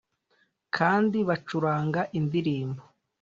[0.75, 2.83] kandi bacuranga indirimbo